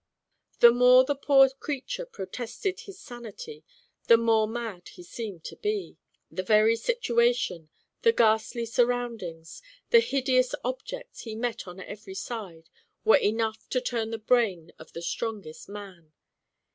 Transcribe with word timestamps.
The 0.61 0.71
more 0.71 1.05
the 1.05 1.13
poor 1.13 1.47
creature 1.51 2.07
protested 2.07 2.79
his 2.79 2.97
san 2.99 3.23
ity 3.23 3.63
the 4.07 4.17
more 4.17 4.47
mad 4.47 4.87
he 4.87 5.03
seemed 5.03 5.43
to 5.43 5.55
be. 5.55 5.99
The 6.31 6.41
very 6.41 6.75
situation, 6.75 7.69
the 8.01 8.11
ghastly 8.11 8.65
surroundings, 8.65 9.61
the 9.91 9.99
hideous 9.99 10.55
objects 10.63 11.19
he 11.21 11.35
met 11.35 11.67
on 11.67 11.79
every 11.79 12.15
side, 12.15 12.71
were 13.05 13.17
enough 13.17 13.69
to 13.69 13.79
turn 13.79 14.09
the 14.09 14.17
brain 14.17 14.71
of 14.79 14.91
the 14.93 15.03
strongest 15.03 15.69
man. 15.69 16.11